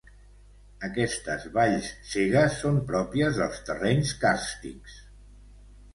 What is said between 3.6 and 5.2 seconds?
terrenys càrstics.